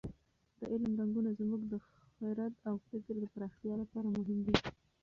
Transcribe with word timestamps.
د 0.59 0.61
علم 0.71 0.91
رنګونه 0.99 1.31
زموږ 1.39 1.61
د 1.71 1.73
خرد 2.19 2.53
او 2.69 2.75
فکر 2.89 3.13
د 3.21 3.25
پراختیا 3.33 3.73
لپاره 3.81 4.07
مهم 4.17 4.39
دي. 4.45 4.55